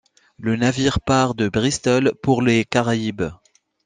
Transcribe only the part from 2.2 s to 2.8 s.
pour les